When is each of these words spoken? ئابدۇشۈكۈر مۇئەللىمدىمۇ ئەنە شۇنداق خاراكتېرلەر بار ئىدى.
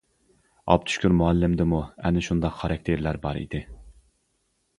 ئابدۇشۈكۈر 0.75 1.13
مۇئەللىمدىمۇ 1.17 1.81
ئەنە 2.07 2.25
شۇنداق 2.29 2.57
خاراكتېرلەر 2.63 3.21
بار 3.27 3.41
ئىدى. 3.45 3.61